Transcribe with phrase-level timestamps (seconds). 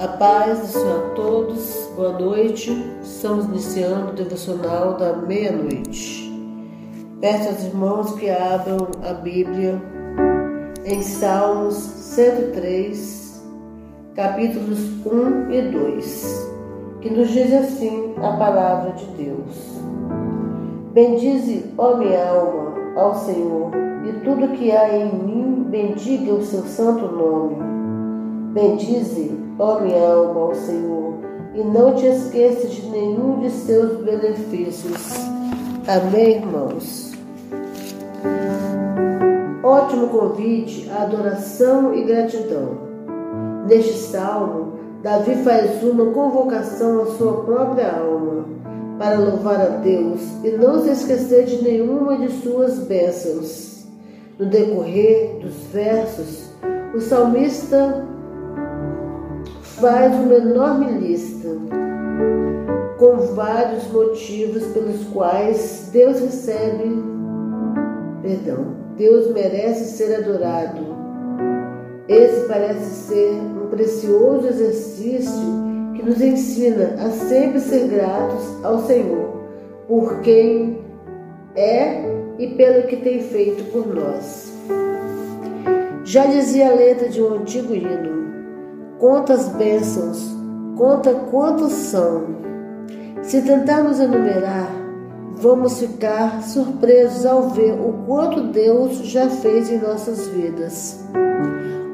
[0.00, 2.70] A paz do Senhor a todos, boa noite.
[3.02, 6.32] Estamos iniciando o devocional da meia-noite.
[7.20, 9.78] Peço aos irmãos que abram a Bíblia
[10.86, 13.44] em Salmos 103,
[14.14, 16.50] capítulos 1 e 2,
[17.02, 19.82] que nos diz assim a palavra de Deus.
[20.94, 23.70] Bendize, ó minha alma, ao Senhor,
[24.08, 27.79] e tudo que há em mim, bendiga o seu santo nome.
[28.50, 31.14] Bendize, ó minha alma, ao Senhor,
[31.54, 35.14] e não te esqueças de nenhum de seus benefícios.
[35.86, 37.12] Amém, irmãos?
[39.62, 42.76] Ótimo convite à adoração e gratidão.
[43.68, 48.46] Neste salmo, Davi faz uma convocação à sua própria alma
[48.98, 53.86] para louvar a Deus e não se esquecer de nenhuma de suas bênçãos.
[54.36, 56.50] No decorrer dos versos,
[56.94, 58.09] o salmista
[59.80, 61.48] faz uma enorme lista
[62.98, 67.02] com vários motivos pelos quais Deus recebe,
[68.20, 70.80] perdão, Deus merece ser adorado.
[72.06, 75.48] Esse parece ser um precioso exercício
[75.94, 79.40] que nos ensina a sempre ser gratos ao Senhor
[79.88, 80.78] por quem
[81.56, 82.02] é
[82.38, 84.52] e pelo que tem feito por nós.
[86.04, 88.29] Já dizia a letra de um antigo hino:
[89.00, 90.36] Quantas bênçãos,
[90.76, 92.26] conta quantos são.
[93.22, 94.70] Se tentarmos enumerar,
[95.36, 101.02] vamos ficar surpresos ao ver o quanto Deus já fez em nossas vidas.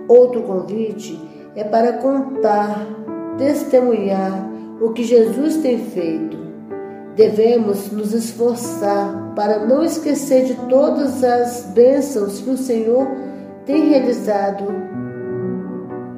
[0.08, 1.16] Outro convite
[1.54, 2.84] é para contar,
[3.38, 4.44] testemunhar
[4.80, 6.36] o que Jesus tem feito.
[7.14, 13.06] Devemos nos esforçar para não esquecer de todas as bênçãos que o Senhor
[13.64, 14.64] tem realizado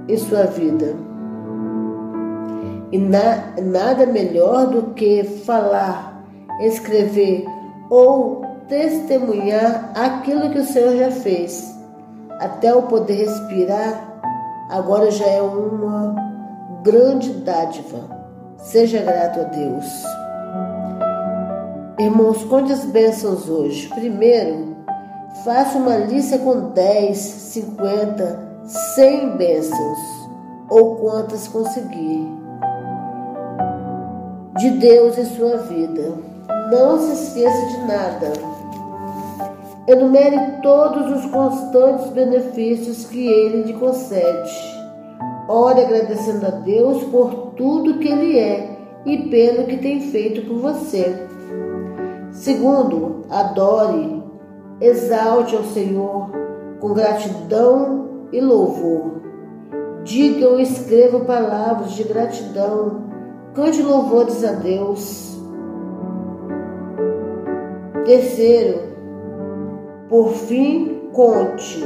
[0.09, 0.95] em sua vida.
[2.91, 6.25] E na, nada melhor do que falar,
[6.61, 7.45] escrever
[7.91, 11.77] ou testemunhar aquilo que o Senhor já fez.
[12.41, 14.21] Até o poder respirar,
[14.71, 16.15] agora já é uma
[16.83, 18.17] grande dádiva.
[18.59, 19.85] Seja grato a Deus.
[21.99, 23.89] Irmãos, conte as bênçãos hoje.
[23.89, 24.77] Primeiro,
[25.45, 29.99] faça uma lista com 10, 50, cem bênçãos,
[30.69, 32.29] ou quantas conseguir,
[34.59, 36.13] de Deus em sua vida.
[36.71, 38.33] Não se esqueça de nada.
[39.87, 44.53] Enumere todos os constantes benefícios que Ele lhe concede.
[45.49, 50.59] Ore agradecendo a Deus por tudo que Ele é e pelo que tem feito por
[50.59, 51.27] você.
[52.33, 54.23] Segundo, adore,
[54.79, 56.31] exalte ao Senhor
[56.81, 59.23] com gratidão e louvor.
[60.05, 63.03] Diga ou escreva palavras de gratidão.
[63.55, 65.39] Cante louvores a Deus.
[68.05, 68.81] Terceiro,
[70.09, 71.85] por fim, conte.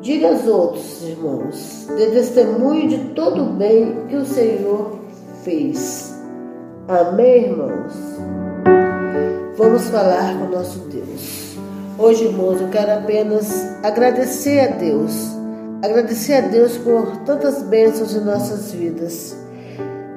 [0.00, 4.98] Diga aos outros, irmãos, dê testemunho de todo o bem que o Senhor
[5.42, 6.14] fez.
[6.86, 7.94] Amém, irmãos?
[9.56, 11.56] Vamos falar com nosso Deus.
[11.98, 13.50] Hoje, irmãos, eu quero apenas
[13.82, 15.30] agradecer a Deus,
[15.82, 19.34] agradecer a Deus por tantas bênçãos em nossas vidas.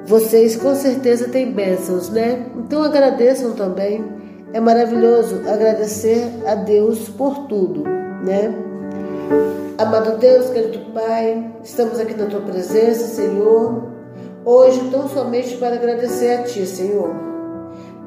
[0.04, 2.50] Vocês com certeza têm bênçãos, né?
[2.54, 4.04] Então agradeçam também.
[4.52, 8.54] É maravilhoso agradecer a Deus por tudo, né?
[9.78, 13.84] Amado Deus, querido Pai, estamos aqui na tua presença, Senhor.
[14.44, 17.29] Hoje, tão somente para agradecer a Ti, Senhor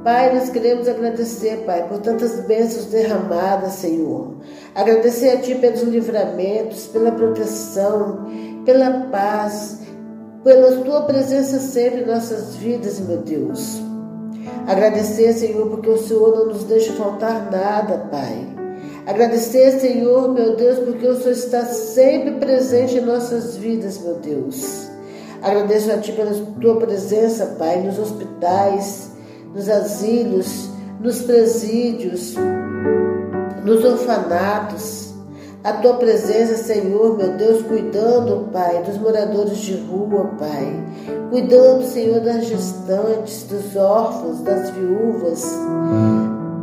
[0.04, 4.36] Pai, nós queremos agradecer, Pai, por tantas bênçãos derramadas, Senhor.
[4.76, 8.28] Agradecer a Ti pelos livramentos, pela proteção,
[8.66, 9.80] pela paz,
[10.44, 13.82] pela Tua presença sempre em nossas vidas, meu Deus.
[14.68, 18.46] Agradecer, Senhor, porque o Senhor não nos deixa faltar nada, Pai.
[19.06, 24.90] Agradecer, Senhor, meu Deus, porque o Senhor está sempre presente em nossas vidas, meu Deus.
[25.42, 29.13] Agradeço a Ti pela Tua presença, Pai, nos hospitais,
[29.54, 30.70] nos asilos,
[31.00, 32.36] nos presídios,
[33.64, 35.14] nos orfanatos.
[35.64, 40.84] A tua presença, Senhor, meu Deus, cuidando, Pai, dos moradores de rua, Pai.
[41.30, 45.46] Cuidando, Senhor, das gestantes, dos órfãos, das viúvas.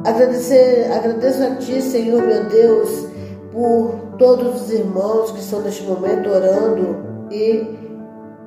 [0.04, 3.06] Agradecer, agradeço a Ti, Senhor, meu Deus,
[3.52, 6.96] por todos os irmãos que estão neste momento orando
[7.30, 7.78] e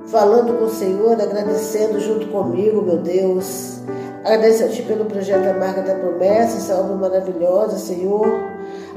[0.06, 3.80] falando com o Senhor, agradecendo junto comigo, meu Deus.
[4.24, 8.25] Agradeço a Ti pelo projeto A Marca da Promessa, essa obra maravilhosa, Senhor.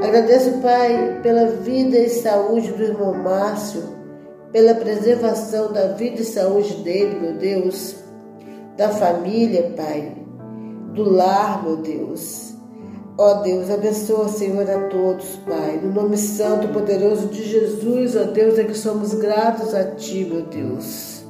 [0.00, 3.82] Agradeço, Pai, pela vida e saúde do irmão Márcio,
[4.52, 7.96] pela preservação da vida e saúde dele, meu Deus,
[8.76, 10.16] da família, Pai,
[10.94, 12.54] do lar, meu Deus.
[13.18, 15.80] Ó Deus, abençoa, Senhor, a todos, Pai.
[15.82, 20.24] No nome santo e poderoso de Jesus, ó Deus, é que somos gratos a Ti,
[20.24, 21.24] meu Deus.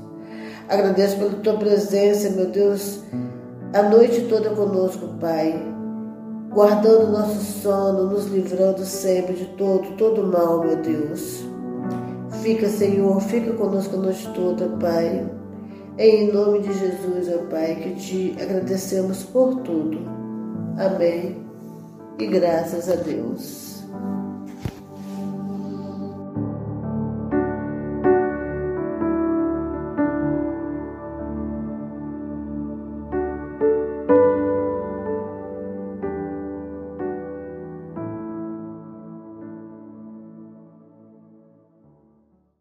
[0.68, 3.00] Agradeço pela Tua presença, meu Deus,
[3.76, 5.54] a noite toda conosco, Pai.
[6.50, 11.44] Guardando nosso sono, nos livrando sempre de todo, todo mal, meu Deus.
[12.42, 15.30] Fica, Senhor, fica conosco a noite toda, Pai.
[15.98, 19.98] Em nome de Jesus, ó Pai, que te agradecemos por tudo.
[20.78, 21.44] Amém
[22.18, 23.84] e graças a Deus.